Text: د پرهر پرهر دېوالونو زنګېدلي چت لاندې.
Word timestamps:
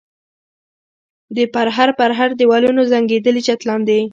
د 1.35 1.37
پرهر 1.53 1.89
پرهر 1.99 2.29
دېوالونو 2.39 2.81
زنګېدلي 2.91 3.41
چت 3.47 3.61
لاندې. 3.69 3.99